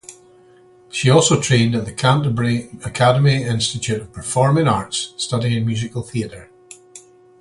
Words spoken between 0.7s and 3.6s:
She also trained at The Canterbury Academy